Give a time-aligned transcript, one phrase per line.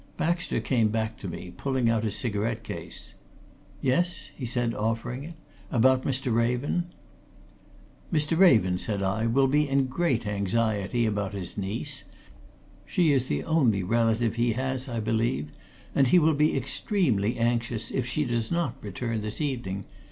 [0.17, 3.13] Baxter came back to me, pulling out a cigarette case.
[3.83, 5.35] "Yes?" he said, offering it.
[5.69, 6.33] "About Mr.
[6.33, 6.85] Raven?"
[8.11, 8.35] "Mr.
[8.35, 12.05] Raven," said I, "will be in great anxiety about his niece.
[12.87, 15.51] She is the only relative he has, I believe,
[15.93, 19.85] and he will be extremely anxious if she does not return this evening.